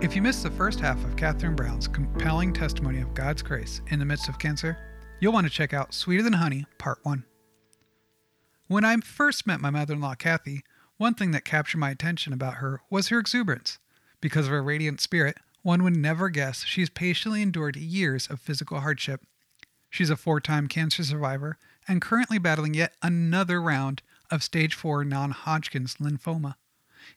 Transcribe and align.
If 0.00 0.14
you 0.14 0.22
missed 0.22 0.42
the 0.42 0.50
first 0.50 0.80
half 0.80 1.02
of 1.04 1.16
Catherine 1.16 1.56
Brown's 1.56 1.88
compelling 1.88 2.52
testimony 2.52 3.00
of 3.00 3.14
God's 3.14 3.42
grace 3.42 3.80
in 3.88 3.98
the 3.98 4.04
midst 4.04 4.28
of 4.28 4.38
cancer, 4.38 4.76
you'll 5.20 5.32
want 5.32 5.46
to 5.46 5.52
check 5.52 5.72
out 5.72 5.94
Sweeter 5.94 6.22
Than 6.22 6.34
Honey, 6.34 6.66
Part 6.78 6.98
1. 7.02 7.24
When 8.68 8.84
I 8.84 8.96
first 8.98 9.46
met 9.46 9.60
my 9.60 9.70
mother 9.70 9.94
in 9.94 10.00
law, 10.00 10.14
Kathy, 10.14 10.62
one 10.98 11.14
thing 11.14 11.32
that 11.32 11.44
captured 11.44 11.78
my 11.78 11.90
attention 11.90 12.32
about 12.32 12.54
her 12.54 12.80
was 12.90 13.08
her 13.08 13.18
exuberance. 13.18 13.78
Because 14.20 14.46
of 14.46 14.52
her 14.52 14.62
radiant 14.62 15.00
spirit, 15.00 15.36
one 15.62 15.82
would 15.82 15.96
never 15.96 16.28
guess 16.28 16.64
she's 16.64 16.90
patiently 16.90 17.42
endured 17.42 17.76
years 17.76 18.28
of 18.28 18.40
physical 18.40 18.80
hardship. 18.80 19.22
She's 19.90 20.10
a 20.10 20.16
four 20.16 20.40
time 20.40 20.68
cancer 20.68 21.04
survivor 21.04 21.58
and 21.88 22.00
currently 22.00 22.38
battling 22.38 22.74
yet 22.74 22.94
another 23.02 23.60
round 23.60 24.02
of 24.30 24.42
stage 24.42 24.74
4 24.74 25.04
non 25.04 25.32
Hodgkin's 25.32 25.96
lymphoma. 25.96 26.54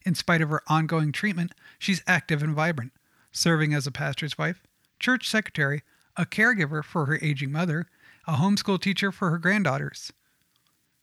In 0.04 0.16
spite 0.16 0.42
of 0.42 0.50
her 0.50 0.62
ongoing 0.68 1.12
treatment, 1.12 1.54
she's 1.80 2.04
active 2.08 2.42
and 2.42 2.56
vibrant, 2.56 2.92
serving 3.32 3.74
as 3.74 3.86
a 3.86 3.92
pastor's 3.92 4.38
wife, 4.38 4.64
church 5.00 5.30
secretary, 5.30 5.84
a 6.18 6.26
caregiver 6.26 6.84
for 6.84 7.06
her 7.06 7.20
aging 7.22 7.52
mother, 7.52 7.88
a 8.28 8.34
homeschool 8.34 8.82
teacher 8.82 9.12
for 9.12 9.30
her 9.30 9.38
granddaughters. 9.38 10.12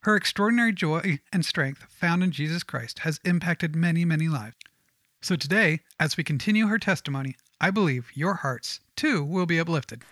Her 0.01 0.17
extraordinary 0.17 0.73
joy 0.73 1.21
and 1.33 1.45
strength 1.45 1.85
found 1.89 2.25
in 2.25 2.33
Jesus 2.33 2.63
Christ 2.65 3.01
has 3.01 3.21
impacted 3.25 3.77
many, 3.77 4.05
many 4.05 4.29
lives. 4.29 4.57
So 5.21 5.37
today, 5.37 5.81
as 6.01 6.17
we 6.17 6.25
continue 6.25 6.67
her 6.67 6.79
testimony, 6.79 7.37
I 7.61 7.71
believe 7.71 8.11
your 8.15 8.35
hearts, 8.35 8.81
too, 8.97 9.23
will 9.23 9.47
be 9.47 9.61
uplifted. 9.61 10.03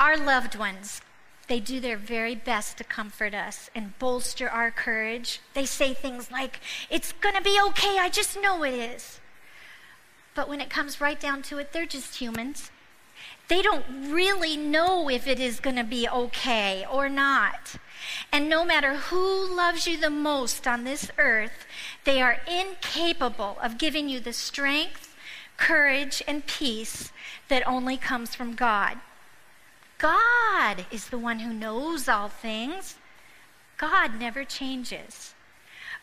Our 0.00 0.16
loved 0.16 0.56
ones, 0.56 1.02
they 1.46 1.60
do 1.60 1.80
their 1.80 1.96
very 1.96 2.34
best 2.34 2.78
to 2.78 2.84
comfort 2.84 3.34
us 3.34 3.70
and 3.74 3.98
bolster 3.98 4.48
our 4.48 4.70
courage. 4.70 5.40
They 5.52 5.66
say 5.66 5.92
things 5.92 6.30
like, 6.30 6.60
It's 6.90 7.12
going 7.12 7.34
to 7.34 7.42
be 7.42 7.60
okay, 7.68 7.98
I 7.98 8.08
just 8.08 8.40
know 8.40 8.62
it 8.62 8.74
is. 8.74 9.20
But 10.34 10.48
when 10.48 10.60
it 10.60 10.70
comes 10.70 11.00
right 11.00 11.20
down 11.20 11.42
to 11.42 11.58
it, 11.58 11.72
they're 11.72 11.86
just 11.86 12.16
humans. 12.16 12.70
They 13.48 13.62
don't 13.62 13.84
really 14.10 14.56
know 14.56 15.10
if 15.10 15.26
it 15.26 15.38
is 15.38 15.60
going 15.60 15.76
to 15.76 15.84
be 15.84 16.08
okay 16.08 16.84
or 16.90 17.08
not. 17.08 17.76
And 18.32 18.48
no 18.48 18.64
matter 18.64 18.94
who 18.94 19.54
loves 19.54 19.86
you 19.86 19.98
the 19.98 20.10
most 20.10 20.66
on 20.66 20.84
this 20.84 21.10
earth, 21.18 21.66
they 22.04 22.22
are 22.22 22.40
incapable 22.48 23.58
of 23.62 23.78
giving 23.78 24.08
you 24.08 24.18
the 24.18 24.32
strength, 24.32 25.14
courage, 25.56 26.22
and 26.26 26.46
peace 26.46 27.12
that 27.48 27.66
only 27.66 27.96
comes 27.96 28.34
from 28.34 28.54
God. 28.54 28.98
God 30.04 30.84
is 30.90 31.08
the 31.08 31.16
one 31.16 31.38
who 31.38 31.54
knows 31.54 32.10
all 32.10 32.28
things. 32.28 32.96
God 33.78 34.20
never 34.20 34.44
changes. 34.44 35.32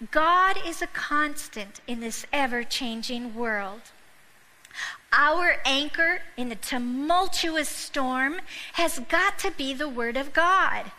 God 0.10 0.58
is 0.66 0.82
a 0.82 0.88
constant 0.88 1.82
in 1.86 2.00
this 2.00 2.26
ever 2.34 2.64
changing 2.64 3.36
world. 3.36 3.82
Our 5.14 5.58
anchor 5.66 6.24
in 6.36 6.50
the 6.50 6.56
tumultuous 6.56 7.70
storm 7.70 8.42
has 8.74 8.98
got 9.08 9.38
to 9.38 9.52
be 9.52 9.72
the 9.72 9.88
Word 9.88 10.18
of 10.18 10.34
God. 10.34 10.92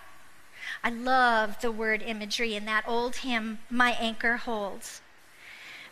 I 0.84 0.90
love 0.90 1.60
the 1.60 1.72
word 1.72 2.02
imagery 2.02 2.54
in 2.54 2.66
that 2.66 2.84
old 2.86 3.16
hymn, 3.16 3.58
My 3.68 3.96
Anchor 3.98 4.36
Holds. 4.36 5.02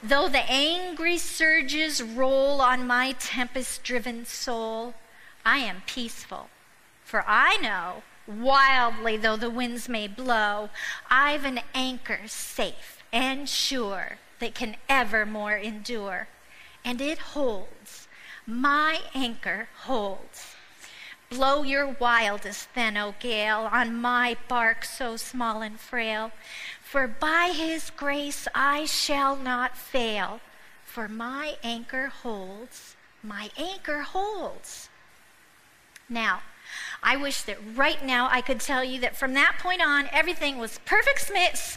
Though 0.01 0.29
the 0.29 0.49
angry 0.49 1.19
surges 1.19 2.01
roll 2.01 2.61
on 2.61 2.87
my 2.87 3.17
tempest 3.19 3.83
driven 3.83 4.27
soul, 4.27 4.95
I 5.45 5.59
am 5.59 5.83
peaceful, 5.89 6.51
for 7.11 7.25
I 7.27 7.57
know, 7.57 8.05
wildly 8.29 9.17
though 9.17 9.37
the 9.37 9.51
winds 9.51 9.89
may 9.89 10.07
blow, 10.07 10.71
I've 11.11 11.45
an 11.45 11.61
anchor 11.75 12.21
safe 12.27 13.03
and 13.13 13.49
sure 13.49 14.19
that 14.39 14.55
can 14.55 14.77
evermore 14.89 15.57
endure. 15.57 16.29
And 16.85 17.01
it 17.01 17.19
holds, 17.19 18.07
my 18.47 19.01
anchor 19.13 19.69
holds. 19.83 20.55
Blow 21.31 21.65
your 21.65 21.97
wildest 21.99 22.69
then, 22.77 22.97
O 22.97 23.17
gale, 23.19 23.69
on 23.73 24.01
my 24.01 24.37
bark 24.47 24.85
so 24.85 25.17
small 25.17 25.63
and 25.63 25.81
frail. 25.81 26.31
For 26.81 27.09
by 27.09 27.53
his 27.53 27.91
grace 27.91 28.47
I 28.55 28.85
shall 28.85 29.35
not 29.35 29.77
fail, 29.77 30.41
for 30.85 31.09
my 31.09 31.57
anchor 31.65 32.07
holds, 32.07 32.95
my 33.21 33.51
anchor 33.57 34.03
holds. 34.03 34.89
Now, 36.09 36.43
I 37.03 37.17
wish 37.17 37.43
that 37.43 37.59
right 37.75 38.05
now 38.05 38.29
I 38.31 38.41
could 38.41 38.61
tell 38.61 38.85
you 38.85 39.01
that 39.01 39.17
from 39.17 39.35
that 39.35 39.59
point 39.59 39.83
on, 39.83 40.09
everything 40.13 40.59
was 40.59 40.81
perfect, 40.85 41.31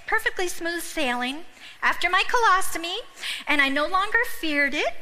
perfectly 0.06 0.48
smooth 0.48 0.82
sailing 0.84 1.46
after 1.82 2.10
my 2.10 2.24
colostomy, 2.24 2.98
and 3.48 3.62
I 3.62 3.70
no 3.70 3.88
longer 3.88 4.20
feared 4.40 4.74
it, 4.74 4.94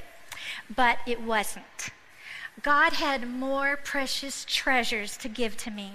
but 0.74 1.00
it 1.06 1.22
wasn't. 1.22 1.90
God 2.62 2.94
had 2.94 3.28
more 3.28 3.78
precious 3.78 4.46
treasures 4.48 5.18
to 5.18 5.30
give 5.30 5.58
to 5.58 5.72
me. 5.72 5.92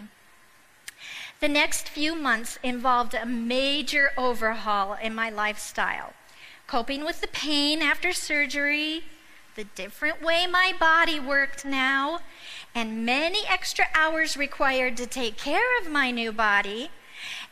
The 1.41 1.49
next 1.49 1.89
few 1.89 2.15
months 2.15 2.59
involved 2.63 3.15
a 3.15 3.27
major 3.27 4.11
overhaul 4.17 4.95
in 4.95 5.15
my 5.15 5.29
lifestyle, 5.29 6.15
coping 6.67 7.05
with 7.05 7.21
the 7.21 7.29
pain 7.29 7.83
after 7.83 8.13
surgery, 8.13 9.05
the 9.57 9.65
different 9.65 10.23
way 10.23 10.47
my 10.47 10.73
body 10.79 11.19
worked 11.19 11.65
now, 11.65 12.21
and 12.75 13.05
many 13.05 13.45
extra 13.49 13.87
hours 13.95 14.37
required 14.37 14.97
to 14.99 15.07
take 15.07 15.37
care 15.37 15.79
of 15.81 15.91
my 15.91 16.11
new 16.11 16.31
body, 16.31 16.91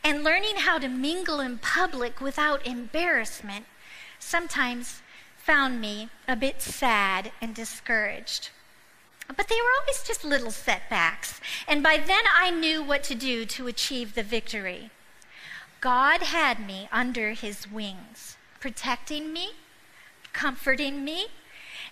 and 0.03 0.23
learning 0.23 0.57
how 0.57 0.77
to 0.77 0.87
mingle 0.87 1.39
in 1.39 1.57
public 1.57 2.21
without 2.21 2.65
embarrassment 2.65 3.65
sometimes 4.19 5.01
found 5.35 5.81
me 5.81 6.09
a 6.27 6.35
bit 6.35 6.61
sad 6.61 7.31
and 7.41 7.53
discouraged. 7.55 8.49
But 9.27 9.47
they 9.47 9.55
were 9.55 9.81
always 9.81 10.03
just 10.03 10.23
little 10.23 10.51
setbacks. 10.51 11.41
And 11.67 11.81
by 11.81 11.97
then 11.97 12.23
I 12.37 12.51
knew 12.51 12.83
what 12.83 13.03
to 13.05 13.15
do 13.15 13.45
to 13.45 13.67
achieve 13.67 14.13
the 14.13 14.23
victory. 14.23 14.91
God 15.81 16.21
had 16.21 16.65
me 16.65 16.87
under 16.91 17.31
his 17.31 17.71
wings, 17.71 18.37
protecting 18.59 19.33
me, 19.33 19.51
comforting 20.33 21.03
me, 21.03 21.27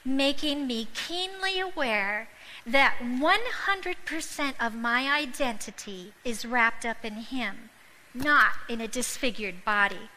making 0.05 0.67
me 0.67 0.87
keenly 0.93 1.59
aware 1.59 2.27
that 2.65 2.95
100% 2.99 4.53
of 4.59 4.75
my 4.75 5.11
identity 5.11 6.13
is 6.23 6.45
wrapped 6.45 6.85
up 6.85 7.03
in 7.03 7.15
him, 7.15 7.69
not 8.13 8.51
in 8.69 8.81
a 8.81 8.87
disfigured 8.87 9.65
body. 9.65 10.09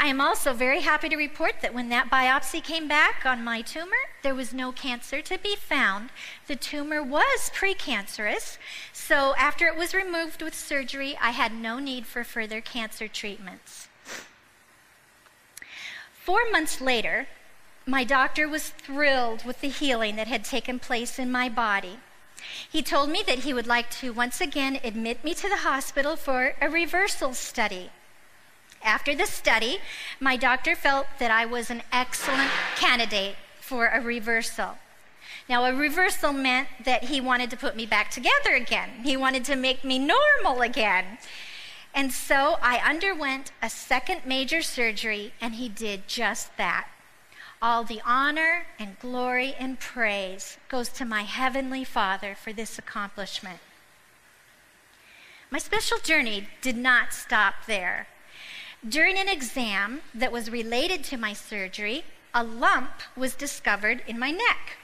I 0.00 0.06
am 0.06 0.20
also 0.20 0.52
very 0.52 0.82
happy 0.82 1.08
to 1.08 1.16
report 1.16 1.54
that 1.60 1.74
when 1.74 1.88
that 1.88 2.08
biopsy 2.08 2.62
came 2.62 2.86
back 2.86 3.26
on 3.26 3.42
my 3.42 3.62
tumor, 3.62 3.96
there 4.22 4.34
was 4.34 4.54
no 4.54 4.70
cancer 4.70 5.20
to 5.22 5.38
be 5.38 5.56
found. 5.56 6.10
The 6.46 6.54
tumor 6.54 7.02
was 7.02 7.50
precancerous, 7.52 8.58
so 8.92 9.34
after 9.36 9.66
it 9.66 9.76
was 9.76 9.94
removed 9.94 10.40
with 10.40 10.54
surgery, 10.54 11.18
I 11.20 11.30
had 11.30 11.52
no 11.52 11.80
need 11.80 12.06
for 12.06 12.22
further 12.22 12.60
cancer 12.60 13.08
treatments. 13.08 13.88
Four 16.12 16.48
months 16.52 16.80
later, 16.80 17.26
my 17.88 18.04
doctor 18.04 18.46
was 18.46 18.68
thrilled 18.68 19.46
with 19.46 19.62
the 19.62 19.68
healing 19.68 20.16
that 20.16 20.28
had 20.28 20.44
taken 20.44 20.78
place 20.78 21.18
in 21.18 21.32
my 21.32 21.48
body. 21.48 21.98
He 22.70 22.82
told 22.82 23.08
me 23.08 23.22
that 23.26 23.40
he 23.40 23.54
would 23.54 23.66
like 23.66 23.88
to 23.92 24.12
once 24.12 24.42
again 24.42 24.78
admit 24.84 25.24
me 25.24 25.32
to 25.32 25.48
the 25.48 25.56
hospital 25.56 26.14
for 26.14 26.54
a 26.60 26.68
reversal 26.68 27.32
study. 27.32 27.90
After 28.84 29.14
the 29.14 29.24
study, 29.24 29.78
my 30.20 30.36
doctor 30.36 30.76
felt 30.76 31.06
that 31.18 31.30
I 31.30 31.46
was 31.46 31.70
an 31.70 31.82
excellent 31.90 32.50
candidate 32.76 33.36
for 33.58 33.86
a 33.86 34.02
reversal. 34.02 34.76
Now, 35.48 35.64
a 35.64 35.74
reversal 35.74 36.34
meant 36.34 36.68
that 36.84 37.04
he 37.04 37.22
wanted 37.22 37.48
to 37.50 37.56
put 37.56 37.74
me 37.74 37.86
back 37.86 38.10
together 38.10 38.54
again. 38.54 39.00
He 39.02 39.16
wanted 39.16 39.46
to 39.46 39.56
make 39.56 39.82
me 39.82 39.98
normal 39.98 40.60
again. 40.60 41.16
And 41.94 42.12
so 42.12 42.58
I 42.60 42.86
underwent 42.86 43.50
a 43.62 43.70
second 43.70 44.26
major 44.26 44.60
surgery, 44.60 45.32
and 45.40 45.54
he 45.54 45.70
did 45.70 46.06
just 46.06 46.54
that. 46.58 46.86
All 47.60 47.82
the 47.82 48.00
honor 48.04 48.66
and 48.78 48.98
glory 49.00 49.54
and 49.58 49.80
praise 49.80 50.58
goes 50.68 50.88
to 50.90 51.04
my 51.04 51.22
Heavenly 51.22 51.82
Father 51.82 52.36
for 52.36 52.52
this 52.52 52.78
accomplishment. 52.78 53.58
My 55.50 55.58
special 55.58 55.98
journey 55.98 56.46
did 56.60 56.76
not 56.76 57.12
stop 57.12 57.66
there. 57.66 58.06
During 58.88 59.18
an 59.18 59.28
exam 59.28 60.02
that 60.14 60.30
was 60.30 60.52
related 60.52 61.02
to 61.04 61.16
my 61.16 61.32
surgery, 61.32 62.04
a 62.32 62.44
lump 62.44 62.90
was 63.16 63.34
discovered 63.34 64.02
in 64.06 64.20
my 64.20 64.30
neck. 64.30 64.76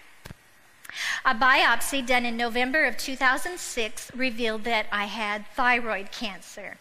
A 1.25 1.35
biopsy 1.35 2.05
done 2.05 2.25
in 2.25 2.37
November 2.37 2.87
of 2.87 2.97
2006 2.97 4.11
revealed 4.17 4.65
that 4.65 4.87
I 4.91 5.05
had 5.05 5.47
thyroid 5.55 6.11
cancer. 6.11 6.77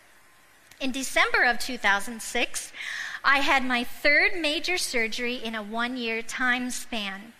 In 0.79 0.91
December 0.91 1.43
of 1.43 1.59
2006, 1.59 2.73
I 3.25 3.37
had 3.37 3.63
my 3.63 3.85
third 3.85 4.35
major 4.35 4.77
surgery 4.77 5.35
in 5.35 5.55
a 5.55 5.63
one 5.63 5.95
year 5.95 6.21
time 6.21 6.69
span, 6.69 7.31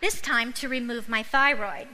this 0.00 0.18
time 0.18 0.50
to 0.54 0.68
remove 0.68 1.10
my 1.10 1.22
thyroid. 1.22 1.88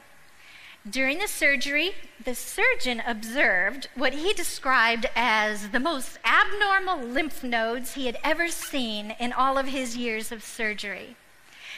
During 0.88 1.18
the 1.18 1.26
surgery, 1.26 1.94
the 2.22 2.36
surgeon 2.36 3.02
observed 3.04 3.88
what 3.96 4.12
he 4.12 4.32
described 4.32 5.06
as 5.16 5.70
the 5.70 5.80
most 5.80 6.18
abnormal 6.24 6.98
lymph 6.98 7.42
nodes 7.42 7.94
he 7.94 8.06
had 8.06 8.18
ever 8.22 8.48
seen 8.48 9.12
in 9.18 9.32
all 9.32 9.58
of 9.58 9.68
his 9.68 9.96
years 9.96 10.30
of 10.30 10.44
surgery. 10.44 11.16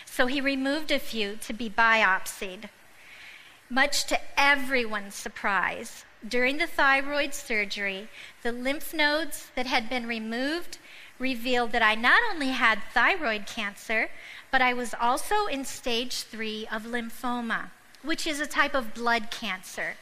So 0.05 0.27
he 0.27 0.41
removed 0.43 0.91
a 0.91 0.99
few 0.99 1.37
to 1.37 1.53
be 1.55 1.71
biopsied. 1.71 2.69
Much 3.71 4.05
to 4.07 4.21
everyone's 4.37 5.15
surprise, 5.15 6.05
during 6.27 6.59
the 6.59 6.67
thyroid 6.67 7.33
surgery, 7.33 8.09
the 8.43 8.53
lymph 8.53 8.93
nodes 8.93 9.51
that 9.55 9.67
had 9.67 9.89
been 9.89 10.07
removed 10.07 10.79
revealed 11.19 11.73
that 11.73 11.83
I 11.83 11.95
not 11.95 12.21
only 12.31 12.49
had 12.49 12.83
thyroid 12.93 13.47
cancer, 13.47 14.09
but 14.51 14.63
I 14.63 14.73
was 14.73 14.95
also 15.01 15.47
in 15.47 15.65
stage 15.65 16.23
three 16.23 16.67
of 16.71 16.85
lymphoma, 16.85 17.71
which 18.03 18.27
is 18.27 18.41
a 18.41 18.47
type 18.47 18.75
of 18.75 18.95
blood 18.95 19.31
cancer. 19.31 19.97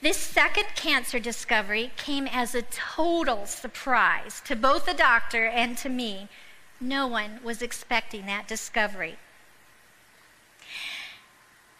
This 0.00 0.16
second 0.16 0.66
cancer 0.74 1.18
discovery 1.18 1.92
came 1.96 2.26
as 2.26 2.54
a 2.54 2.62
total 2.62 3.46
surprise 3.46 4.42
to 4.44 4.54
both 4.54 4.86
the 4.86 4.94
doctor 4.94 5.46
and 5.46 5.76
to 5.78 5.88
me. 5.88 6.28
No 6.80 7.06
one 7.06 7.40
was 7.42 7.62
expecting 7.62 8.26
that 8.26 8.46
discovery. 8.46 9.16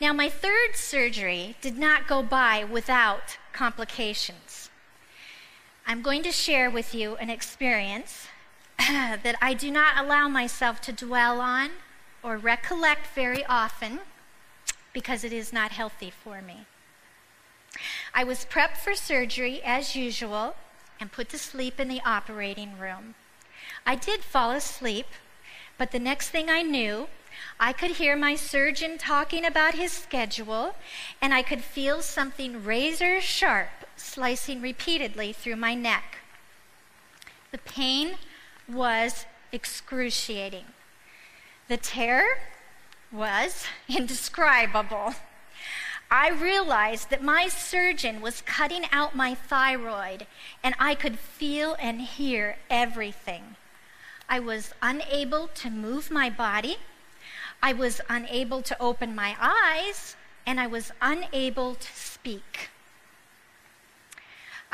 Now, 0.01 0.13
my 0.13 0.29
third 0.29 0.75
surgery 0.75 1.57
did 1.61 1.79
not 1.79 2.07
go 2.07 2.23
by 2.23 2.65
without 2.65 3.39
complications. 3.53 4.71
I'm 5.89 6.03
going 6.03 6.25
to 6.25 6.33
share 6.33 6.69
with 6.69 6.97
you 6.97 7.15
an 7.15 7.31
experience 7.31 8.27
that 8.79 9.37
I 9.41 9.55
do 9.55 9.71
not 9.71 9.97
allow 9.97 10.29
myself 10.29 10.81
to 10.81 10.93
dwell 10.93 11.41
on 11.41 11.71
or 12.25 12.37
recollect 12.37 13.07
very 13.15 13.47
often 13.47 14.01
because 14.93 15.23
it 15.23 15.33
is 15.33 15.53
not 15.53 15.71
healthy 15.71 16.11
for 16.11 16.43
me. 16.43 16.67
I 18.13 18.25
was 18.25 18.45
prepped 18.45 18.79
for 18.79 18.97
surgery 18.97 19.63
as 19.63 19.95
usual 19.95 20.57
and 20.99 21.13
put 21.13 21.29
to 21.29 21.39
sleep 21.39 21.79
in 21.79 21.87
the 21.87 22.03
operating 22.05 22.77
room. 22.81 23.15
I 23.87 23.95
did 23.95 24.25
fall 24.25 24.51
asleep, 24.51 25.07
but 25.79 25.93
the 25.93 26.01
next 26.01 26.31
thing 26.31 26.51
I 26.51 26.63
knew, 26.63 27.07
I 27.61 27.73
could 27.73 27.93
hear 27.93 28.17
my 28.17 28.35
surgeon 28.35 28.99
talking 28.99 29.45
about 29.45 29.75
his 29.75 29.93
schedule, 29.93 30.75
and 31.23 31.33
I 31.33 31.43
could 31.43 31.63
feel 31.63 32.03
something 32.03 32.65
razor 32.65 33.21
sharp 33.21 33.86
slicing 33.97 34.61
repeatedly 34.61 35.33
through 35.33 35.57
my 35.57 35.75
neck. 35.75 36.19
The 37.53 37.59
pain 37.59 38.17
was 38.69 39.27
excruciating. 39.53 40.67
The 41.69 41.77
terror 41.77 42.39
was 43.13 43.67
indescribable. 43.89 45.15
I 46.11 46.31
realized 46.31 47.11
that 47.11 47.23
my 47.23 47.49
surgeon 47.49 48.21
was 48.21 48.43
cutting 48.43 48.85
out 48.93 49.17
my 49.17 49.35
thyroid, 49.35 50.27
and 50.63 50.75
I 50.79 50.95
could 50.95 51.19
feel 51.19 51.77
and 51.81 52.01
hear 52.01 52.59
everything. 52.71 53.57
I 54.29 54.39
was 54.39 54.73
unable 54.81 55.49
to 55.49 55.71
move 55.71 56.11
my 56.11 56.31
body. 56.31 56.77
I 57.63 57.73
was 57.73 58.01
unable 58.09 58.63
to 58.63 58.81
open 58.81 59.17
my 59.17 59.37
eyes, 59.41 60.15
and 60.47 60.61
I 60.61 60.69
was 60.69 60.93
unable 61.01 61.75
to 61.75 61.93
speak. 61.93 62.71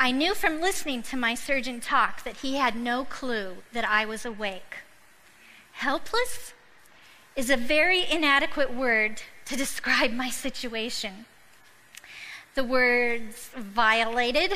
I 0.03 0.11
knew 0.11 0.35
from 0.35 0.59
listening 0.59 1.01
to 1.03 1.15
my 1.15 1.33
surgeon 1.33 1.79
talk 1.79 2.25
that 2.25 2.41
he 2.41 2.57
had 2.57 2.75
no 2.75 3.05
clue 3.05 3.59
that 3.71 3.85
I 3.85 4.03
was 4.03 4.25
awake. 4.25 4.79
Helpless 5.71 6.53
is 7.37 7.49
a 7.49 7.55
very 7.55 8.05
inadequate 8.11 8.73
word 8.73 9.21
to 9.45 9.55
describe 9.55 10.11
my 10.11 10.29
situation. 10.29 11.25
The 12.53 12.65
words 12.65 13.49
violated 13.55 14.55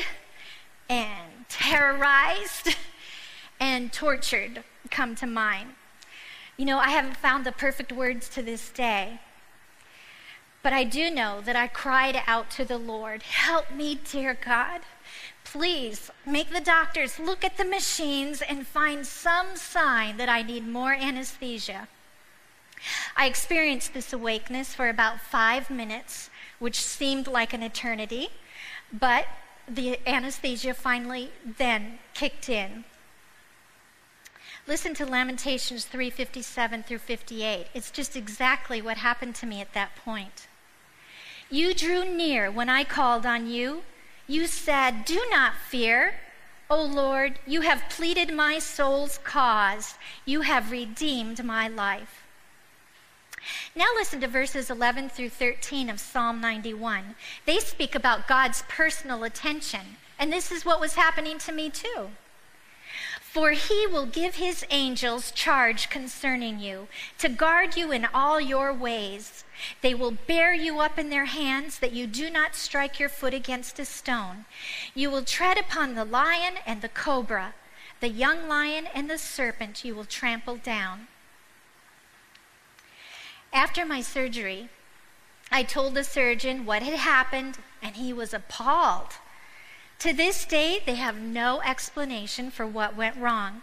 and 0.86 1.48
terrorized 1.48 2.76
and 3.58 3.90
tortured 3.90 4.64
come 4.90 5.14
to 5.14 5.26
mind. 5.26 5.70
You 6.58 6.66
know, 6.66 6.78
I 6.78 6.90
haven't 6.90 7.16
found 7.16 7.46
the 7.46 7.52
perfect 7.52 7.90
words 7.90 8.28
to 8.28 8.42
this 8.42 8.68
day. 8.68 9.20
But 10.62 10.74
I 10.74 10.84
do 10.84 11.10
know 11.10 11.40
that 11.40 11.56
I 11.56 11.68
cried 11.68 12.20
out 12.26 12.50
to 12.50 12.66
the 12.66 12.76
Lord, 12.76 13.22
Help 13.22 13.70
me, 13.70 13.94
dear 13.94 14.34
God. 14.34 14.82
Please 15.52 16.10
make 16.26 16.50
the 16.50 16.60
doctors 16.60 17.18
look 17.18 17.42
at 17.42 17.56
the 17.56 17.64
machines 17.64 18.42
and 18.42 18.66
find 18.66 19.06
some 19.06 19.56
sign 19.56 20.18
that 20.18 20.28
I 20.28 20.42
need 20.42 20.68
more 20.68 20.92
anesthesia. 20.92 21.88
I 23.16 23.26
experienced 23.26 23.94
this 23.94 24.12
awakeness 24.12 24.74
for 24.74 24.90
about 24.90 25.20
five 25.22 25.70
minutes, 25.70 26.28
which 26.58 26.76
seemed 26.76 27.26
like 27.26 27.54
an 27.54 27.62
eternity, 27.62 28.28
but 28.92 29.26
the 29.66 29.98
anesthesia 30.06 30.74
finally 30.74 31.30
then 31.42 31.98
kicked 32.12 32.50
in. 32.50 32.84
Listen 34.66 34.92
to 34.94 35.06
Lamentations 35.06 35.86
3:57 35.86 36.82
through 36.82 36.98
58. 36.98 37.68
It's 37.72 37.90
just 37.90 38.14
exactly 38.14 38.82
what 38.82 38.98
happened 38.98 39.34
to 39.36 39.46
me 39.46 39.62
at 39.62 39.72
that 39.72 39.96
point. 39.96 40.46
You 41.48 41.72
drew 41.72 42.04
near 42.04 42.50
when 42.50 42.68
I 42.68 42.84
called 42.84 43.24
on 43.24 43.46
you. 43.46 43.84
You 44.28 44.46
said, 44.46 45.04
"Do 45.04 45.26
not 45.30 45.56
fear." 45.56 46.20
O 46.70 46.82
Lord, 46.82 47.38
you 47.46 47.62
have 47.62 47.88
pleaded 47.88 48.32
my 48.32 48.58
soul's 48.58 49.18
cause. 49.24 49.94
You 50.26 50.42
have 50.42 50.70
redeemed 50.70 51.42
my 51.42 51.66
life. 51.66 52.22
Now 53.74 53.86
listen 53.94 54.20
to 54.20 54.28
verses 54.28 54.68
11 54.68 55.08
through 55.08 55.30
13 55.30 55.88
of 55.88 55.98
Psalm 55.98 56.42
91. 56.42 57.16
They 57.46 57.58
speak 57.58 57.94
about 57.94 58.28
God's 58.28 58.62
personal 58.68 59.24
attention, 59.24 59.96
and 60.18 60.30
this 60.30 60.52
is 60.52 60.64
what 60.64 60.80
was 60.80 60.94
happening 60.94 61.38
to 61.38 61.52
me 61.52 61.70
too. 61.70 62.10
For 63.32 63.50
he 63.50 63.86
will 63.86 64.06
give 64.06 64.36
his 64.36 64.64
angels 64.70 65.30
charge 65.30 65.90
concerning 65.90 66.60
you, 66.60 66.88
to 67.18 67.28
guard 67.28 67.76
you 67.76 67.92
in 67.92 68.06
all 68.14 68.40
your 68.40 68.72
ways. 68.72 69.44
They 69.82 69.94
will 69.94 70.12
bear 70.12 70.54
you 70.54 70.80
up 70.80 70.98
in 70.98 71.10
their 71.10 71.26
hands, 71.26 71.78
that 71.80 71.92
you 71.92 72.06
do 72.06 72.30
not 72.30 72.54
strike 72.54 72.98
your 72.98 73.10
foot 73.10 73.34
against 73.34 73.78
a 73.78 73.84
stone. 73.84 74.46
You 74.94 75.10
will 75.10 75.24
tread 75.24 75.58
upon 75.58 75.94
the 75.94 76.06
lion 76.06 76.54
and 76.66 76.80
the 76.80 76.88
cobra, 76.88 77.54
the 78.00 78.08
young 78.08 78.48
lion 78.48 78.88
and 78.94 79.10
the 79.10 79.18
serpent 79.18 79.84
you 79.84 79.94
will 79.94 80.06
trample 80.06 80.56
down. 80.56 81.08
After 83.52 83.84
my 83.84 84.00
surgery, 84.00 84.70
I 85.52 85.64
told 85.64 85.94
the 85.94 86.04
surgeon 86.04 86.64
what 86.64 86.82
had 86.82 86.98
happened, 86.98 87.58
and 87.82 87.96
he 87.96 88.12
was 88.12 88.32
appalled. 88.32 89.18
To 90.00 90.12
this 90.12 90.44
day, 90.44 90.80
they 90.84 90.94
have 90.94 91.18
no 91.20 91.60
explanation 91.62 92.50
for 92.50 92.66
what 92.66 92.96
went 92.96 93.16
wrong. 93.16 93.62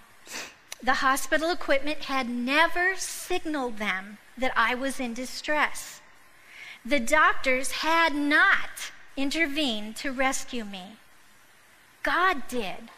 The 0.83 0.95
hospital 0.95 1.49
equipment 1.49 2.03
had 2.03 2.29
never 2.29 2.95
signaled 2.97 3.77
them 3.77 4.17
that 4.37 4.51
I 4.55 4.75
was 4.75 4.99
in 4.99 5.13
distress. 5.13 6.01
The 6.83 6.99
doctors 6.99 7.71
had 7.71 8.13
not 8.13 8.91
intervened 9.15 9.95
to 9.97 10.11
rescue 10.11 10.65
me. 10.65 10.97
God 12.03 12.47
did. 12.49 12.89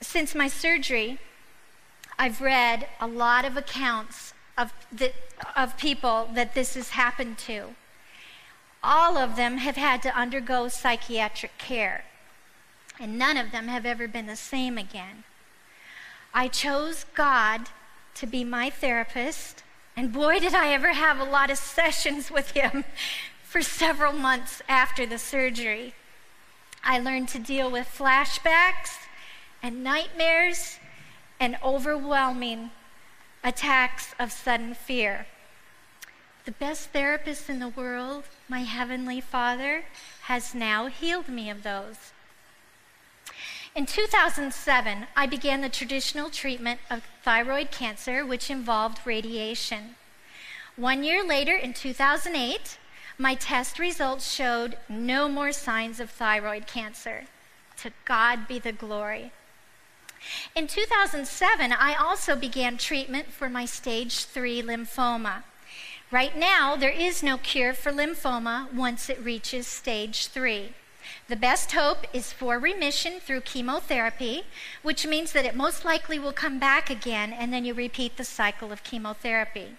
Since 0.00 0.34
my 0.34 0.46
surgery, 0.46 1.18
I've 2.16 2.40
read 2.40 2.86
a 3.00 3.08
lot 3.08 3.44
of 3.44 3.56
accounts 3.56 4.34
of, 4.56 4.72
the, 4.92 5.12
of 5.56 5.76
people 5.76 6.28
that 6.34 6.54
this 6.54 6.74
has 6.74 6.90
happened 6.90 7.38
to 7.38 7.74
all 8.84 9.16
of 9.16 9.36
them 9.36 9.56
have 9.56 9.76
had 9.76 10.02
to 10.02 10.16
undergo 10.16 10.68
psychiatric 10.68 11.56
care, 11.56 12.04
and 13.00 13.18
none 13.18 13.38
of 13.38 13.50
them 13.50 13.68
have 13.68 13.86
ever 13.86 14.06
been 14.06 14.26
the 14.26 14.36
same 14.36 14.76
again. 14.76 15.24
I 16.34 16.48
chose 16.48 17.06
God 17.14 17.68
to 18.16 18.26
be 18.26 18.44
my 18.44 18.68
therapist, 18.68 19.62
and 19.96 20.12
boy, 20.12 20.38
did 20.38 20.54
I 20.54 20.68
ever 20.72 20.92
have 20.92 21.18
a 21.18 21.24
lot 21.24 21.50
of 21.50 21.56
sessions 21.56 22.30
with 22.30 22.50
him 22.50 22.84
for 23.42 23.62
several 23.62 24.12
months 24.12 24.60
after 24.68 25.06
the 25.06 25.18
surgery. 25.18 25.94
I 26.82 26.98
learned 26.98 27.28
to 27.28 27.38
deal 27.38 27.70
with 27.70 27.86
flashbacks 27.86 28.98
and 29.62 29.82
nightmares 29.82 30.78
and 31.40 31.56
overwhelming 31.64 32.70
attacks 33.42 34.14
of 34.18 34.32
sudden 34.32 34.74
fear. 34.74 35.26
The 36.44 36.52
best 36.52 36.90
therapist 36.90 37.48
in 37.48 37.58
the 37.58 37.68
world, 37.68 38.24
my 38.50 38.60
Heavenly 38.60 39.20
Father, 39.20 39.84
has 40.24 40.54
now 40.54 40.86
healed 40.86 41.28
me 41.28 41.48
of 41.48 41.62
those. 41.62 42.12
In 43.74 43.86
2007, 43.86 45.06
I 45.16 45.26
began 45.26 45.62
the 45.62 45.70
traditional 45.70 46.28
treatment 46.28 46.80
of 46.90 47.02
thyroid 47.22 47.70
cancer, 47.70 48.26
which 48.26 48.50
involved 48.50 49.00
radiation. 49.06 49.96
One 50.76 51.02
year 51.02 51.24
later, 51.24 51.56
in 51.56 51.72
2008, 51.72 52.78
my 53.16 53.34
test 53.34 53.78
results 53.78 54.30
showed 54.30 54.76
no 54.86 55.28
more 55.28 55.50
signs 55.50 55.98
of 55.98 56.10
thyroid 56.10 56.66
cancer. 56.66 57.24
To 57.78 57.90
God 58.04 58.46
be 58.46 58.58
the 58.58 58.72
glory. 58.72 59.32
In 60.54 60.66
2007, 60.66 61.72
I 61.72 61.94
also 61.94 62.36
began 62.36 62.76
treatment 62.76 63.32
for 63.32 63.48
my 63.48 63.64
stage 63.64 64.24
3 64.26 64.62
lymphoma. 64.62 65.44
Right 66.14 66.38
now, 66.38 66.76
there 66.76 66.90
is 66.92 67.24
no 67.24 67.38
cure 67.38 67.74
for 67.74 67.90
lymphoma 67.90 68.72
once 68.72 69.10
it 69.10 69.18
reaches 69.18 69.66
stage 69.66 70.28
3. 70.28 70.72
The 71.26 71.34
best 71.34 71.72
hope 71.72 72.06
is 72.12 72.32
for 72.32 72.56
remission 72.56 73.18
through 73.18 73.40
chemotherapy, 73.40 74.44
which 74.84 75.08
means 75.08 75.32
that 75.32 75.44
it 75.44 75.56
most 75.56 75.84
likely 75.84 76.20
will 76.20 76.32
come 76.32 76.60
back 76.60 76.88
again 76.88 77.32
and 77.32 77.52
then 77.52 77.64
you 77.64 77.74
repeat 77.74 78.16
the 78.16 78.22
cycle 78.22 78.70
of 78.70 78.84
chemotherapy. 78.84 79.74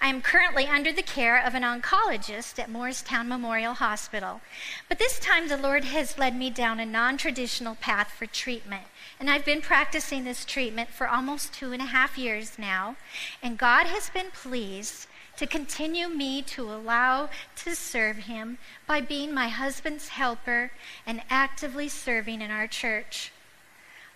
I 0.00 0.08
am 0.08 0.22
currently 0.22 0.66
under 0.66 0.92
the 0.92 1.02
care 1.02 1.40
of 1.40 1.54
an 1.54 1.62
oncologist 1.62 2.58
at 2.58 2.68
Morristown 2.68 3.28
Memorial 3.28 3.74
Hospital. 3.74 4.40
But 4.88 4.98
this 4.98 5.20
time 5.20 5.46
the 5.46 5.56
Lord 5.56 5.84
has 5.84 6.18
led 6.18 6.34
me 6.34 6.50
down 6.50 6.80
a 6.80 6.86
non 6.86 7.16
traditional 7.16 7.76
path 7.76 8.10
for 8.10 8.26
treatment. 8.26 8.86
And 9.18 9.30
I've 9.30 9.44
been 9.44 9.62
practicing 9.62 10.24
this 10.24 10.44
treatment 10.44 10.90
for 10.90 11.08
almost 11.08 11.54
two 11.54 11.72
and 11.72 11.80
a 11.80 11.86
half 11.86 12.18
years 12.18 12.58
now. 12.58 12.96
And 13.42 13.56
God 13.56 13.86
has 13.86 14.10
been 14.10 14.30
pleased 14.30 15.06
to 15.36 15.46
continue 15.46 16.08
me 16.08 16.42
to 16.42 16.62
allow 16.62 17.28
to 17.56 17.74
serve 17.74 18.16
Him 18.16 18.58
by 18.86 19.00
being 19.00 19.32
my 19.32 19.48
husband's 19.48 20.08
helper 20.08 20.70
and 21.06 21.22
actively 21.30 21.88
serving 21.88 22.40
in 22.40 22.50
our 22.50 22.66
church. 22.66 23.32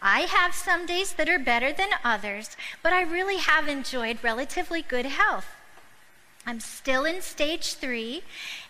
I 0.02 0.21
have 0.21 0.54
some 0.54 0.87
days 0.87 1.12
that 1.14 1.28
are 1.28 1.38
better 1.38 1.73
than 1.73 1.90
others, 2.02 2.57
but 2.83 2.92
I 2.92 3.02
really 3.02 3.37
have 3.37 3.69
enjoyed 3.69 4.25
relatively 4.25 4.80
good 4.80 5.07
health. 5.07 5.49
I'm 6.47 6.61
still 6.61 7.04
in 7.04 7.21
stage 7.21 7.75
three, 7.75 8.23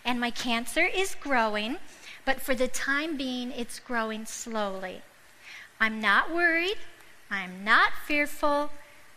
and 0.03 0.19
my 0.19 0.29
cancer 0.29 0.85
is 0.85 1.15
growing, 1.15 1.77
but 2.25 2.41
for 2.41 2.53
the 2.53 2.67
time 2.67 3.15
being, 3.15 3.51
it's 3.51 3.79
growing 3.79 4.25
slowly. 4.25 5.01
I'm 5.81 5.99
not 5.99 6.33
worried. 6.33 6.77
I'm 7.29 7.65
not 7.65 7.91
fearful. 8.05 8.69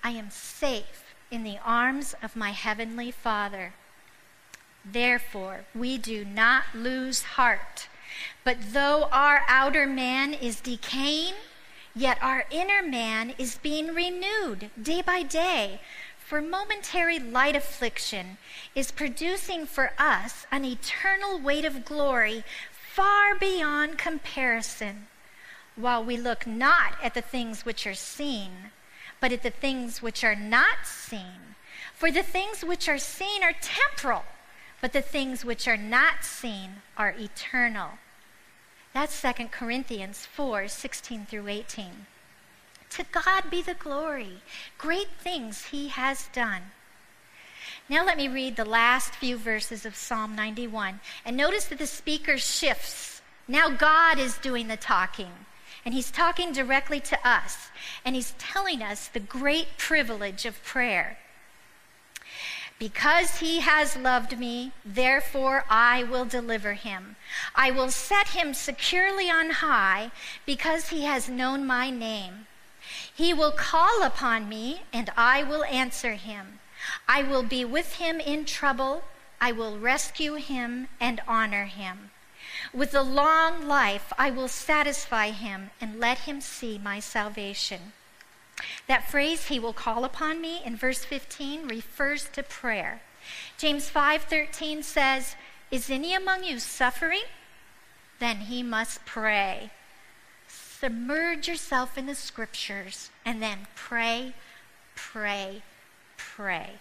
I 0.02 0.10
am 0.10 0.30
safe 0.30 1.14
in 1.30 1.44
the 1.44 1.58
arms 1.64 2.16
of 2.20 2.34
my 2.34 2.50
Heavenly 2.50 3.12
Father. 3.12 3.74
Therefore, 4.84 5.66
we 5.74 5.98
do 5.98 6.24
not 6.24 6.64
lose 6.74 7.22
heart. 7.22 7.88
But 8.42 8.72
though 8.72 9.08
our 9.12 9.44
outer 9.46 9.86
man 9.86 10.34
is 10.34 10.60
decaying, 10.60 11.34
Yet 11.96 12.18
our 12.20 12.44
inner 12.50 12.82
man 12.82 13.34
is 13.38 13.58
being 13.58 13.94
renewed 13.94 14.70
day 14.80 15.00
by 15.00 15.22
day, 15.22 15.80
for 16.18 16.42
momentary 16.42 17.20
light 17.20 17.54
affliction 17.54 18.38
is 18.74 18.90
producing 18.90 19.64
for 19.64 19.92
us 19.96 20.44
an 20.50 20.64
eternal 20.64 21.38
weight 21.38 21.64
of 21.64 21.84
glory 21.84 22.42
far 22.72 23.36
beyond 23.36 23.96
comparison, 23.96 25.06
while 25.76 26.04
we 26.04 26.16
look 26.16 26.46
not 26.46 26.94
at 27.02 27.14
the 27.14 27.20
things 27.20 27.64
which 27.64 27.86
are 27.86 27.94
seen, 27.94 28.70
but 29.20 29.32
at 29.32 29.42
the 29.42 29.50
things 29.50 30.02
which 30.02 30.22
are 30.22 30.36
not 30.36 30.84
seen. 30.84 31.56
For 31.94 32.10
the 32.10 32.22
things 32.22 32.64
which 32.64 32.88
are 32.88 32.98
seen 32.98 33.42
are 33.42 33.54
temporal, 33.60 34.24
but 34.80 34.92
the 34.92 35.02
things 35.02 35.44
which 35.44 35.66
are 35.66 35.76
not 35.76 36.24
seen 36.24 36.82
are 36.96 37.14
eternal. 37.18 37.90
That's 38.92 39.20
2 39.20 39.48
Corinthians 39.50 40.26
4 40.26 40.68
16 40.68 41.26
through 41.26 41.48
18. 41.48 42.06
To 42.90 43.04
God 43.10 43.50
be 43.50 43.60
the 43.60 43.74
glory. 43.74 44.42
Great 44.78 45.08
things 45.18 45.66
he 45.66 45.88
has 45.88 46.28
done. 46.32 46.62
Now 47.88 48.04
let 48.04 48.16
me 48.16 48.28
read 48.28 48.56
the 48.56 48.64
last 48.64 49.14
few 49.16 49.36
verses 49.36 49.84
of 49.84 49.96
Psalm 49.96 50.36
91. 50.36 51.00
And 51.24 51.36
notice 51.36 51.64
that 51.66 51.78
the 51.78 51.86
speaker 51.86 52.38
shifts. 52.38 53.20
Now 53.48 53.68
God 53.68 54.18
is 54.18 54.38
doing 54.38 54.68
the 54.68 54.76
talking. 54.76 55.32
And 55.84 55.94
he's 55.94 56.10
talking 56.10 56.52
directly 56.52 57.00
to 57.00 57.28
us. 57.28 57.68
And 58.04 58.14
he's 58.14 58.34
telling 58.38 58.82
us 58.82 59.08
the 59.08 59.20
great 59.20 59.76
privilege 59.76 60.46
of 60.46 60.62
prayer. 60.64 61.18
Because 62.78 63.38
he 63.38 63.60
has 63.60 63.96
loved 63.96 64.38
me, 64.38 64.72
therefore 64.84 65.64
I 65.70 66.02
will 66.02 66.24
deliver 66.24 66.72
him. 66.72 67.16
I 67.54 67.70
will 67.70 67.90
set 67.90 68.28
him 68.28 68.52
securely 68.52 69.30
on 69.30 69.50
high 69.50 70.10
because 70.44 70.88
he 70.88 71.04
has 71.04 71.28
known 71.28 71.66
my 71.66 71.90
name. 71.90 72.46
He 73.14 73.32
will 73.32 73.52
call 73.52 74.02
upon 74.02 74.48
me, 74.48 74.82
and 74.92 75.10
I 75.16 75.42
will 75.42 75.64
answer 75.64 76.14
him. 76.14 76.58
I 77.08 77.22
will 77.22 77.42
be 77.42 77.64
with 77.64 77.94
him 77.94 78.20
in 78.20 78.44
trouble. 78.44 79.04
I 79.40 79.52
will 79.52 79.78
rescue 79.78 80.34
him 80.34 80.88
and 81.00 81.20
honor 81.26 81.64
him. 81.64 82.10
With 82.72 82.94
a 82.94 83.02
long 83.02 83.68
life, 83.68 84.12
I 84.18 84.30
will 84.30 84.48
satisfy 84.48 85.30
him 85.30 85.70
and 85.80 86.00
let 86.00 86.18
him 86.20 86.40
see 86.40 86.78
my 86.78 87.00
salvation. 87.00 87.92
That 88.86 89.10
phrase, 89.10 89.46
he 89.46 89.58
will 89.58 89.72
call 89.72 90.04
upon 90.04 90.40
me, 90.40 90.62
in 90.64 90.76
verse 90.76 91.04
15 91.04 91.68
refers 91.68 92.28
to 92.30 92.42
prayer. 92.42 93.02
James 93.58 93.88
5:13 93.88 94.82
says, 94.82 95.36
"Is 95.70 95.90
any 95.90 96.14
among 96.14 96.44
you 96.44 96.58
suffering? 96.58 97.24
Then 98.18 98.42
he 98.42 98.62
must 98.62 99.04
pray." 99.04 99.70
Submerge 100.46 101.48
yourself 101.48 101.96
in 101.96 102.06
the 102.06 102.14
scriptures 102.14 103.10
and 103.24 103.42
then 103.42 103.66
pray, 103.74 104.34
pray, 104.94 105.62
pray. 106.16 106.78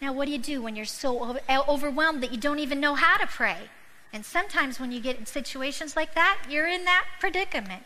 Now, 0.00 0.12
what 0.12 0.26
do 0.26 0.32
you 0.32 0.38
do 0.38 0.62
when 0.62 0.76
you're 0.76 0.84
so 0.84 1.40
overwhelmed 1.48 2.22
that 2.22 2.30
you 2.30 2.38
don't 2.38 2.58
even 2.58 2.80
know 2.80 2.94
how 2.94 3.16
to 3.16 3.26
pray? 3.26 3.70
And 4.14 4.24
sometimes 4.24 4.78
when 4.78 4.92
you 4.92 5.00
get 5.00 5.18
in 5.18 5.26
situations 5.26 5.96
like 5.96 6.14
that, 6.14 6.44
you're 6.48 6.68
in 6.68 6.84
that 6.84 7.04
predicament. 7.18 7.82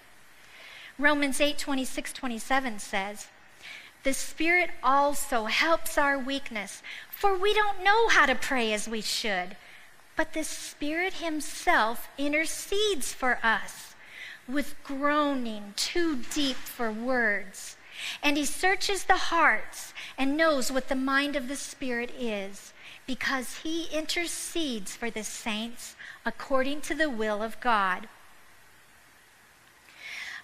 Romans 0.99 1.41
8 1.41 1.57
26 1.57 2.13
27 2.13 2.79
says, 2.79 3.29
The 4.05 4.13
Spirit 4.13 4.69
also 4.83 5.47
helps 5.47 5.97
our 5.97 6.19
weakness, 6.19 6.83
for 7.11 7.35
we 7.35 7.55
don't 7.55 7.83
know 7.83 8.09
how 8.09 8.27
to 8.27 8.35
pray 8.35 8.75
as 8.75 8.87
we 8.87 9.01
should. 9.01 9.57
But 10.17 10.35
the 10.35 10.45
Spirit 10.45 11.15
Himself 11.15 12.11
intercedes 12.19 13.15
for 13.15 13.39
us 13.43 13.95
with 14.47 14.75
groaning 14.85 15.73
too 15.77 16.17
deep 16.35 16.57
for 16.57 16.93
words. 16.93 17.79
And 18.23 18.37
He 18.37 18.45
searches 18.45 19.05
the 19.05 19.17
hearts 19.17 19.95
and 20.19 20.37
knows 20.37 20.71
what 20.71 20.89
the 20.89 20.95
mind 20.95 21.37
of 21.37 21.49
the 21.49 21.57
Spirit 21.57 22.11
is, 22.19 22.75
because 23.09 23.63
He 23.65 23.87
intercedes 23.87 24.95
for 24.95 25.11
the 25.11 25.25
saints 25.25 25.97
according 26.25 26.83
to 26.83 26.95
the 26.95 27.11
will 27.11 27.43
of 27.43 27.59
God. 27.59 28.07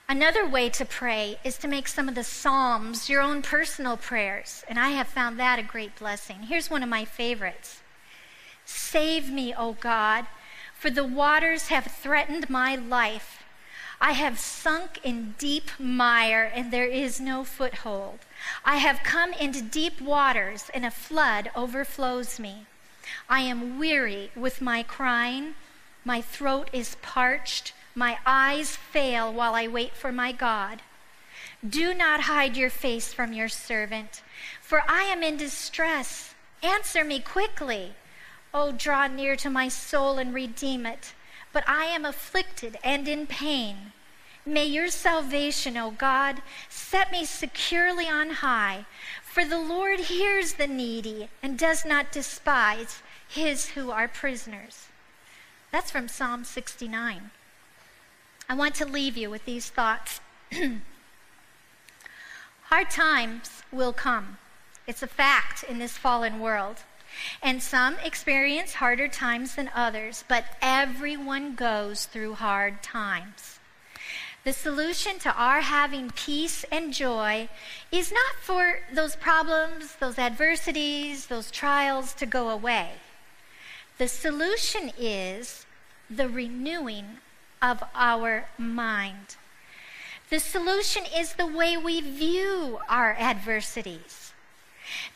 Another 0.08 0.46
way 0.48 0.68
to 0.70 0.84
pray 0.84 1.38
is 1.44 1.56
to 1.58 1.68
make 1.68 1.88
some 1.88 2.08
of 2.08 2.14
the 2.14 2.24
Psalms 2.24 3.08
your 3.08 3.20
own 3.20 3.42
personal 3.42 3.96
prayers, 3.96 4.64
and 4.68 4.78
I 4.78 4.90
have 4.90 5.08
found 5.08 5.38
that 5.38 5.58
a 5.58 5.62
great 5.62 5.94
blessing. 5.96 6.44
Here's 6.44 6.70
one 6.70 6.82
of 6.82 6.88
my 6.88 7.04
favorites 7.04 7.82
Save 8.64 9.30
me, 9.30 9.54
O 9.54 9.74
God, 9.74 10.26
for 10.74 10.90
the 10.90 11.04
waters 11.04 11.68
have 11.68 11.84
threatened 11.84 12.48
my 12.48 12.74
life. 12.74 13.42
I 14.00 14.12
have 14.12 14.38
sunk 14.38 15.00
in 15.04 15.34
deep 15.38 15.70
mire, 15.78 16.50
and 16.54 16.72
there 16.72 16.86
is 16.86 17.20
no 17.20 17.44
foothold. 17.44 18.20
I 18.64 18.76
have 18.76 19.02
come 19.02 19.32
into 19.32 19.62
deep 19.62 20.00
waters, 20.00 20.70
and 20.74 20.84
a 20.84 20.90
flood 20.90 21.50
overflows 21.54 22.38
me. 22.38 22.66
I 23.28 23.40
am 23.40 23.78
weary 23.78 24.30
with 24.34 24.60
my 24.60 24.82
crying, 24.82 25.54
my 26.06 26.20
throat 26.20 26.68
is 26.72 26.96
parched. 27.00 27.72
My 27.94 28.18
eyes 28.26 28.76
fail 28.76 29.32
while 29.32 29.54
I 29.54 29.66
wait 29.66 29.96
for 29.96 30.12
my 30.12 30.32
God. 30.32 30.82
Do 31.66 31.94
not 31.94 32.22
hide 32.22 32.56
your 32.58 32.68
face 32.68 33.14
from 33.14 33.32
your 33.32 33.48
servant, 33.48 34.22
for 34.60 34.82
I 34.86 35.04
am 35.04 35.22
in 35.22 35.38
distress. 35.38 36.34
Answer 36.62 37.04
me 37.04 37.20
quickly. 37.20 37.94
Oh, 38.52 38.70
draw 38.72 39.06
near 39.06 39.34
to 39.36 39.48
my 39.48 39.68
soul 39.68 40.18
and 40.18 40.34
redeem 40.34 40.84
it. 40.84 41.14
But 41.52 41.66
I 41.66 41.86
am 41.86 42.04
afflicted 42.04 42.76
and 42.84 43.08
in 43.08 43.26
pain. 43.26 43.92
May 44.46 44.66
your 44.66 44.88
salvation, 44.88 45.76
O 45.78 45.90
God, 45.90 46.42
set 46.68 47.10
me 47.10 47.24
securely 47.24 48.06
on 48.06 48.30
high, 48.30 48.84
for 49.22 49.44
the 49.44 49.58
Lord 49.58 50.00
hears 50.00 50.54
the 50.54 50.66
needy 50.66 51.30
and 51.42 51.58
does 51.58 51.84
not 51.86 52.12
despise 52.12 53.02
his 53.26 53.70
who 53.70 53.90
are 53.90 54.06
prisoners. 54.06 54.88
That's 55.72 55.90
from 55.90 56.08
Psalm 56.08 56.44
69. 56.44 57.30
I 58.48 58.54
want 58.54 58.74
to 58.76 58.84
leave 58.84 59.16
you 59.16 59.30
with 59.30 59.46
these 59.46 59.70
thoughts. 59.70 60.20
Hard 62.64 62.90
times 62.90 63.62
will 63.72 63.92
come. 63.92 64.38
It's 64.86 65.02
a 65.02 65.06
fact 65.06 65.62
in 65.62 65.78
this 65.78 65.96
fallen 65.96 66.38
world. 66.38 66.82
And 67.42 67.62
some 67.62 67.96
experience 68.04 68.74
harder 68.74 69.08
times 69.08 69.54
than 69.54 69.70
others, 69.74 70.24
but 70.28 70.44
everyone 70.60 71.54
goes 71.54 72.06
through 72.06 72.34
hard 72.34 72.82
times. 72.82 73.58
The 74.44 74.52
solution 74.52 75.18
to 75.20 75.32
our 75.32 75.62
having 75.62 76.10
peace 76.10 76.66
and 76.70 76.92
joy 76.92 77.48
is 77.90 78.12
not 78.12 78.34
for 78.42 78.80
those 78.92 79.16
problems, 79.16 79.96
those 80.00 80.18
adversities, 80.18 81.26
those 81.26 81.50
trials 81.50 82.12
to 82.14 82.26
go 82.26 82.50
away. 82.50 82.90
The 83.96 84.06
solution 84.06 84.92
is 84.98 85.64
the 86.10 86.28
renewing 86.28 87.06
of 87.62 87.82
our 87.94 88.44
mind. 88.58 89.36
The 90.28 90.40
solution 90.40 91.04
is 91.16 91.34
the 91.34 91.46
way 91.46 91.78
we 91.78 92.02
view 92.02 92.80
our 92.86 93.16
adversities. 93.18 94.34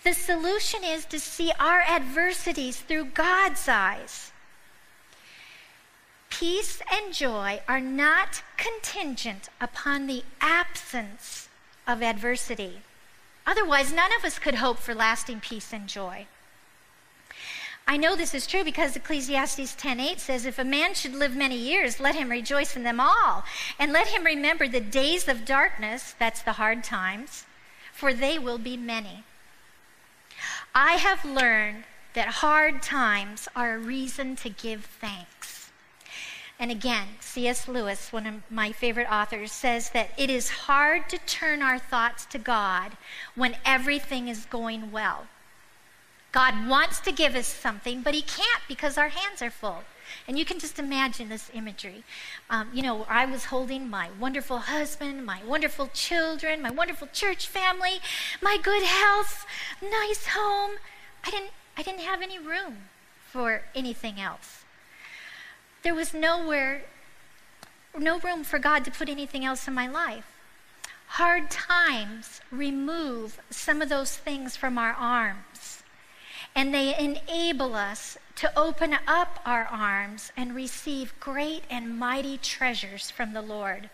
The 0.05 0.15
solution 0.15 0.85
is 0.85 1.05
to 1.07 1.21
see 1.21 1.53
our 1.59 1.83
adversities 1.83 2.81
through 2.81 3.07
God's 3.07 3.69
eyes. 3.69 4.33
Peace 6.39 6.81
and 6.93 7.13
joy 7.13 7.61
are 7.67 7.81
not 7.81 8.45
contingent 8.57 9.49
upon 9.61 10.07
the 10.07 10.23
absence 10.41 11.49
of 11.85 12.01
adversity. 12.01 12.83
Otherwise, 13.45 13.93
none 13.93 14.13
of 14.17 14.25
us 14.25 14.39
could 14.39 14.55
hope 14.55 14.79
for 14.79 14.95
lasting 14.95 15.41
peace 15.41 15.73
and 15.73 15.89
joy. 15.89 16.29
I 17.89 17.97
know 17.97 18.15
this 18.15 18.35
is 18.35 18.47
true 18.47 18.63
because 18.63 18.95
Ecclesiastes 18.95 19.75
10:8 19.75 20.21
says 20.21 20.47
if 20.47 20.61
a 20.61 20.65
man 20.65 20.95
should 20.95 21.13
live 21.13 21.35
many 21.35 21.57
years 21.57 21.99
let 21.99 22.15
him 22.15 22.31
rejoice 22.31 22.77
in 22.77 22.85
them 22.85 23.01
all 23.01 23.43
and 23.77 23.93
let 23.93 24.07
him 24.07 24.23
remember 24.23 24.69
the 24.69 24.81
days 24.81 25.27
of 25.27 25.45
darkness 25.45 26.15
that's 26.21 26.43
the 26.43 26.53
hard 26.53 26.85
times 26.85 27.47
for 27.93 28.15
they 28.15 28.39
will 28.39 28.59
be 28.59 28.77
many. 28.77 29.25
I 30.73 30.93
have 30.99 31.25
learned 31.25 31.83
that 32.15 32.45
hard 32.47 32.81
times 32.81 33.49
are 33.57 33.75
a 33.75 33.79
reason 33.81 34.37
to 34.37 34.49
give 34.49 34.85
thanks. 34.85 35.58
And 36.61 36.73
again, 36.73 37.07
C.S. 37.21 37.69
Lewis, 37.69 38.13
one 38.13 38.27
of 38.27 38.35
my 38.51 38.73
favorite 38.73 39.11
authors, 39.11 39.53
says 39.53 39.91
that 39.91 40.11
it 40.17 40.29
is 40.29 40.51
hard 40.51 41.09
to 41.09 41.19
turn 41.19 41.63
our 41.63 41.79
thoughts 41.79 42.27
to 42.27 42.39
God 42.39 42.97
when 43.37 43.57
everything 43.65 44.27
is 44.27 44.45
going 44.47 44.91
well. 44.91 45.29
God 46.33 46.69
wants 46.69 47.01
to 47.01 47.13
give 47.13 47.37
us 47.37 47.47
something, 47.47 48.03
but 48.03 48.13
He 48.15 48.23
can't 48.23 48.63
because 48.67 48.99
our 48.99 49.09
hands 49.09 49.41
are 49.41 49.51
full. 49.51 49.85
And 50.27 50.39
you 50.39 50.45
can 50.45 50.59
just 50.59 50.79
imagine 50.79 51.29
this 51.29 51.51
imagery. 51.55 52.03
Um, 52.51 52.71
you 52.73 52.83
know, 52.83 53.07
I 53.09 53.25
was 53.25 53.47
holding 53.47 53.89
my 53.89 54.09
wonderful 54.19 54.59
husband, 54.59 55.25
my 55.25 55.41
wonderful 55.47 55.89
children, 55.93 56.61
my 56.61 56.71
wonderful 56.71 57.09
church 57.13 57.47
family, 57.47 58.01
my 58.43 58.59
good 58.61 58.83
health, 58.83 59.47
nice 59.83 60.29
home. 60.29 60.73
I 61.25 61.31
didn't, 61.31 61.51
I 61.77 61.83
didn't 61.83 62.01
have 62.01 62.21
any 62.21 62.39
room 62.39 62.89
for 63.31 63.63
anything 63.75 64.21
else. 64.21 64.65
There 65.89 65.95
was 65.95 66.13
nowhere, 66.13 66.83
no 67.97 68.19
room 68.19 68.45
for 68.45 68.59
God 68.59 68.85
to 68.85 68.91
put 68.91 69.09
anything 69.09 69.47
else 69.47 69.67
in 69.67 69.73
my 69.73 69.89
life. 69.89 70.27
Hard 71.17 71.51
times 71.51 72.43
remove 72.51 73.41
some 73.49 73.81
of 73.81 73.89
those 73.89 74.15
things 74.15 74.55
from 74.55 74.77
our 74.77 74.93
arms 74.93 75.83
and 76.55 76.75
they 76.75 76.95
enable 76.95 77.75
us 77.75 78.19
to 78.37 78.53
open 78.55 78.99
up 79.07 79.41
our 79.47 79.65
arms 79.65 80.31
and 80.37 80.55
receive 80.55 81.19
great 81.21 81.63
and 81.71 81.99
mighty 81.99 82.37
treasures 82.37 83.11
from 83.11 83.33
the 83.33 83.41
Lord. 83.41 83.89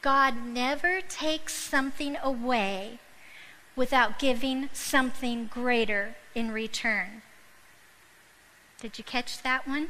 God 0.00 0.46
never 0.46 1.00
takes 1.00 1.54
something 1.54 2.16
away 2.22 3.00
without 3.74 4.20
giving 4.20 4.68
something 4.72 5.48
greater 5.48 6.14
in 6.36 6.52
return. 6.52 7.22
Did 8.80 8.96
you 8.96 9.02
catch 9.02 9.42
that 9.42 9.66
one? 9.66 9.88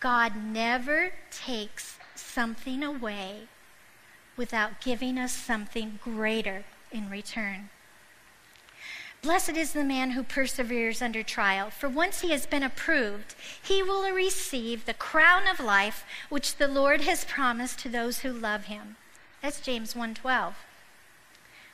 God 0.00 0.34
never 0.34 1.12
takes 1.30 1.98
something 2.14 2.82
away 2.82 3.48
without 4.34 4.80
giving 4.80 5.18
us 5.18 5.32
something 5.32 5.98
greater 6.02 6.64
in 6.90 7.10
return. 7.10 7.68
Blessed 9.20 9.50
is 9.50 9.74
the 9.74 9.84
man 9.84 10.12
who 10.12 10.22
perseveres 10.22 11.02
under 11.02 11.22
trial, 11.22 11.68
for 11.68 11.90
once 11.90 12.22
he 12.22 12.30
has 12.30 12.46
been 12.46 12.62
approved, 12.62 13.34
he 13.62 13.82
will 13.82 14.10
receive 14.10 14.86
the 14.86 14.94
crown 14.94 15.46
of 15.46 15.60
life 15.60 16.06
which 16.30 16.56
the 16.56 16.68
Lord 16.68 17.02
has 17.02 17.26
promised 17.26 17.78
to 17.80 17.90
those 17.90 18.20
who 18.20 18.32
love 18.32 18.64
him. 18.64 18.96
That's 19.42 19.60
James 19.60 19.94
1:12. 19.94 20.54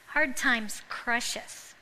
Hard 0.08 0.36
times 0.36 0.82
crush 0.88 1.36
us, 1.36 1.76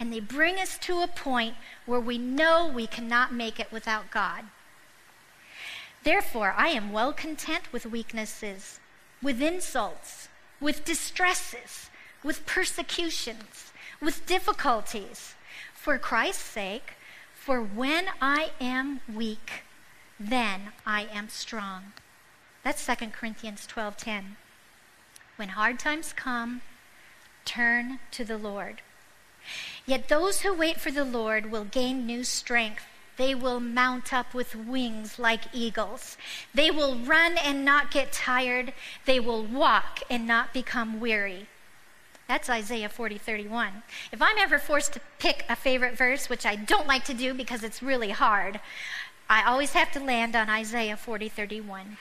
and 0.00 0.10
they 0.10 0.20
bring 0.20 0.58
us 0.58 0.78
to 0.78 1.02
a 1.02 1.06
point 1.06 1.56
where 1.84 2.00
we 2.00 2.16
know 2.16 2.66
we 2.66 2.86
cannot 2.86 3.30
make 3.30 3.60
it 3.60 3.70
without 3.70 4.10
God. 4.10 4.46
Therefore, 6.04 6.54
I 6.56 6.68
am 6.68 6.92
well 6.92 7.12
content 7.12 7.72
with 7.72 7.86
weaknesses, 7.86 8.78
with 9.20 9.42
insults, 9.42 10.28
with 10.60 10.84
distresses, 10.84 11.90
with 12.22 12.46
persecutions 12.46 13.72
with 14.04 14.26
difficulties 14.26 15.34
for 15.72 15.98
Christ's 15.98 16.42
sake, 16.42 16.94
for 17.34 17.60
when 17.60 18.06
I 18.20 18.50
am 18.60 19.00
weak, 19.12 19.64
then 20.20 20.72
I 20.86 21.08
am 21.12 21.28
strong. 21.28 21.92
That's 22.62 22.84
2 22.84 23.12
Corinthians 23.12 23.66
12:10. 23.66 24.36
When 25.36 25.50
hard 25.50 25.78
times 25.78 26.12
come, 26.12 26.62
turn 27.44 27.98
to 28.12 28.24
the 28.24 28.38
Lord. 28.38 28.82
Yet 29.84 30.08
those 30.08 30.40
who 30.42 30.54
wait 30.54 30.80
for 30.80 30.90
the 30.90 31.04
Lord 31.04 31.50
will 31.50 31.64
gain 31.64 32.06
new 32.06 32.24
strength. 32.24 32.86
They 33.16 33.34
will 33.34 33.60
mount 33.60 34.12
up 34.12 34.34
with 34.34 34.56
wings 34.56 35.18
like 35.18 35.42
eagles. 35.52 36.16
They 36.52 36.70
will 36.70 36.96
run 36.96 37.38
and 37.38 37.64
not 37.64 37.90
get 37.90 38.12
tired. 38.12 38.72
They 39.06 39.20
will 39.20 39.44
walk 39.44 40.00
and 40.10 40.26
not 40.26 40.52
become 40.52 41.00
weary. 41.00 41.46
That's 42.26 42.48
Isaiah 42.48 42.88
40, 42.88 43.18
31. 43.18 43.82
If 44.10 44.22
I'm 44.22 44.38
ever 44.38 44.58
forced 44.58 44.94
to 44.94 45.00
pick 45.18 45.44
a 45.48 45.54
favorite 45.54 45.96
verse, 45.96 46.28
which 46.28 46.46
I 46.46 46.56
don't 46.56 46.86
like 46.86 47.04
to 47.04 47.14
do 47.14 47.34
because 47.34 47.62
it's 47.62 47.82
really 47.82 48.10
hard, 48.10 48.60
I 49.28 49.42
always 49.44 49.72
have 49.72 49.92
to 49.92 50.00
land 50.00 50.34
on 50.34 50.48
Isaiah 50.48 50.96
40, 50.96 51.28
31. 51.28 51.96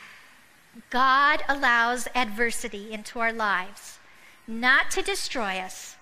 God 0.90 1.44
allows 1.48 2.08
adversity 2.16 2.92
into 2.92 3.20
our 3.20 3.34
lives, 3.34 4.00
not 4.48 4.90
to 4.92 5.02
destroy 5.02 5.60
us, 5.60 5.98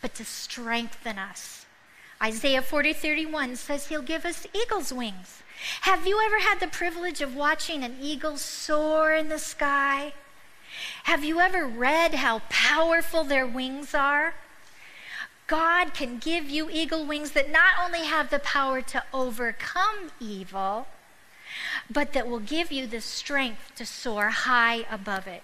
but 0.00 0.14
to 0.14 0.24
strengthen 0.24 1.18
us. 1.18 1.65
Isaiah 2.22 2.62
40, 2.62 2.92
31 2.92 3.56
says 3.56 3.88
he'll 3.88 4.02
give 4.02 4.24
us 4.24 4.46
eagle's 4.54 4.92
wings. 4.92 5.42
Have 5.82 6.06
you 6.06 6.20
ever 6.24 6.40
had 6.40 6.60
the 6.60 6.66
privilege 6.66 7.20
of 7.20 7.34
watching 7.34 7.82
an 7.82 7.96
eagle 8.00 8.36
soar 8.36 9.12
in 9.12 9.28
the 9.28 9.38
sky? 9.38 10.12
Have 11.04 11.24
you 11.24 11.40
ever 11.40 11.66
read 11.66 12.14
how 12.14 12.40
powerful 12.48 13.24
their 13.24 13.46
wings 13.46 13.94
are? 13.94 14.34
God 15.46 15.94
can 15.94 16.18
give 16.18 16.50
you 16.50 16.68
eagle 16.70 17.04
wings 17.06 17.30
that 17.32 17.50
not 17.50 17.74
only 17.82 18.04
have 18.04 18.30
the 18.30 18.40
power 18.40 18.82
to 18.82 19.04
overcome 19.14 20.10
evil, 20.18 20.88
but 21.88 22.12
that 22.12 22.26
will 22.26 22.40
give 22.40 22.72
you 22.72 22.86
the 22.86 23.00
strength 23.00 23.72
to 23.76 23.86
soar 23.86 24.30
high 24.30 24.84
above 24.90 25.26
it. 25.26 25.42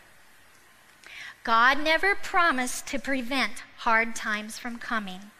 God 1.44 1.82
never 1.82 2.14
promised 2.14 2.86
to 2.88 2.98
prevent 2.98 3.62
hard 3.78 4.14
times 4.14 4.58
from 4.58 4.78
coming, 4.78 5.30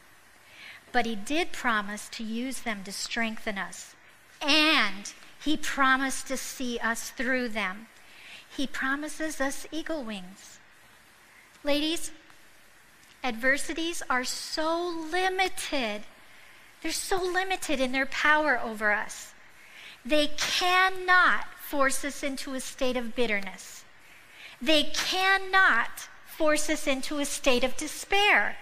but 0.93 1.07
He 1.07 1.17
did 1.17 1.53
promise 1.53 2.09
to 2.11 2.23
use 2.23 2.61
them 2.61 2.85
to 2.85 2.93
strengthen 2.93 3.59
us, 3.59 3.95
and 4.41 5.13
He 5.43 5.57
promised 5.57 6.29
to 6.29 6.37
see 6.37 6.79
us 6.79 7.11
through 7.11 7.49
them. 7.49 7.89
He 8.55 8.67
promises 8.67 9.41
us 9.41 9.67
eagle 9.73 10.05
wings. 10.05 10.59
Ladies, 11.65 12.11
adversities 13.25 14.03
are 14.11 14.25
so 14.25 14.89
limited. 15.11 16.03
They're 16.83 16.93
so 16.93 17.17
limited 17.23 17.81
in 17.81 17.93
their 17.93 18.07
power 18.07 18.61
over 18.61 18.93
us. 18.93 19.33
They 20.05 20.29
cannot 20.37 21.47
force 21.61 22.05
us 22.05 22.23
into 22.23 22.55
a 22.55 22.61
state 22.61 22.97
of 22.97 23.15
bitterness. 23.15 23.85
They 24.61 24.85
cannot 24.95 26.09
force 26.27 26.69
us 26.69 26.87
into 26.87 27.19
a 27.19 27.25
state 27.25 27.65
of 27.65 27.77
despair. 27.77 28.57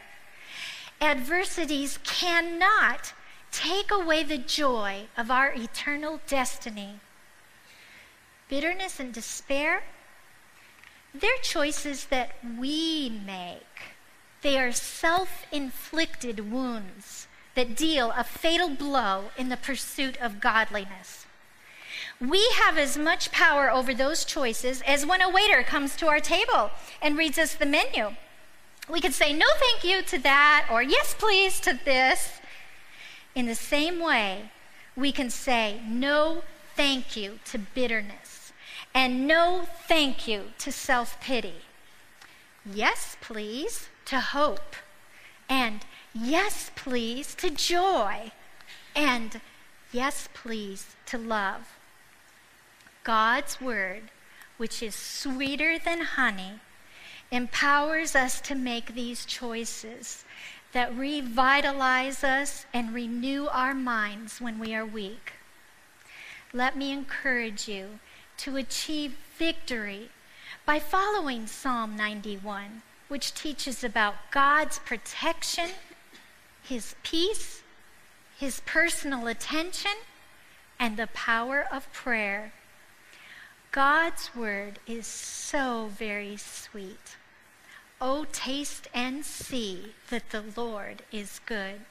Adversities 1.00 1.98
cannot 2.04 3.12
take 3.50 3.90
away 3.90 4.22
the 4.22 4.38
joy 4.38 5.06
of 5.16 5.30
our 5.30 5.52
eternal 5.52 6.20
destiny 6.26 7.00
bitterness 8.50 8.98
and 9.00 9.14
despair, 9.14 9.84
they're 11.14 11.38
choices 11.42 12.06
that 12.06 12.32
we 12.58 13.08
make. 13.08 13.94
They 14.42 14.58
are 14.58 14.72
self 14.72 15.46
inflicted 15.52 16.50
wounds 16.50 17.28
that 17.54 17.76
deal 17.76 18.12
a 18.16 18.24
fatal 18.24 18.68
blow 18.68 19.30
in 19.38 19.48
the 19.48 19.56
pursuit 19.56 20.16
of 20.20 20.40
godliness. 20.40 21.26
We 22.20 22.50
have 22.62 22.76
as 22.76 22.98
much 22.98 23.32
power 23.32 23.70
over 23.70 23.94
those 23.94 24.24
choices 24.24 24.82
as 24.82 25.06
when 25.06 25.22
a 25.22 25.30
waiter 25.30 25.62
comes 25.62 25.96
to 25.96 26.08
our 26.08 26.20
table 26.20 26.70
and 27.00 27.16
reads 27.16 27.38
us 27.38 27.54
the 27.54 27.66
menu. 27.66 28.16
We 28.90 29.00
could 29.00 29.14
say 29.14 29.32
no 29.32 29.46
thank 29.58 29.84
you 29.84 30.02
to 30.02 30.18
that 30.18 30.66
or 30.70 30.82
yes 30.82 31.14
please 31.18 31.60
to 31.60 31.78
this. 31.84 32.40
In 33.34 33.46
the 33.46 33.54
same 33.54 34.00
way, 34.00 34.50
we 34.96 35.12
can 35.12 35.30
say 35.30 35.80
no 35.86 36.42
thank 36.74 37.16
you 37.16 37.38
to 37.46 37.58
bitterness 37.58 38.52
and 38.94 39.26
no 39.26 39.66
thank 39.86 40.26
you 40.26 40.46
to 40.58 40.72
self 40.72 41.20
pity. 41.20 41.62
Yes, 42.66 43.16
please, 43.20 43.88
to 44.06 44.20
hope. 44.20 44.76
And 45.48 45.80
yes, 46.14 46.70
please, 46.74 47.34
to 47.36 47.50
joy. 47.50 48.32
And 48.94 49.40
yes, 49.92 50.28
please, 50.34 50.96
to 51.06 51.16
love. 51.16 51.78
God's 53.04 53.60
word, 53.60 54.10
which 54.56 54.82
is 54.82 54.94
sweeter 54.94 55.78
than 55.78 56.02
honey, 56.02 56.60
empowers 57.30 58.16
us 58.16 58.40
to 58.40 58.54
make 58.54 58.94
these 58.94 59.24
choices 59.24 60.24
that 60.72 60.96
revitalize 60.96 62.22
us 62.24 62.66
and 62.72 62.94
renew 62.94 63.46
our 63.46 63.74
minds 63.74 64.40
when 64.40 64.58
we 64.58 64.74
are 64.74 64.86
weak. 64.86 65.32
Let 66.52 66.76
me 66.76 66.92
encourage 66.92 67.68
you 67.68 68.00
to 68.38 68.56
achieve 68.56 69.16
victory 69.36 70.10
by 70.66 70.78
following 70.78 71.46
Psalm 71.46 71.96
91, 71.96 72.82
which 73.08 73.34
teaches 73.34 73.84
about 73.84 74.14
God's 74.30 74.78
protection, 74.80 75.70
His 76.62 76.94
peace, 77.02 77.62
His 78.38 78.60
personal 78.66 79.26
attention, 79.26 79.92
and 80.78 80.96
the 80.96 81.08
power 81.08 81.66
of 81.70 81.92
prayer. 81.92 82.52
God's 83.72 84.34
word 84.34 84.80
is 84.86 85.06
so 85.06 85.90
very 85.96 86.36
sweet. 86.36 87.16
Oh, 88.02 88.24
taste 88.32 88.88
and 88.94 89.22
see 89.22 89.92
that 90.08 90.30
the 90.30 90.42
Lord 90.56 91.02
is 91.12 91.38
good. 91.44 91.82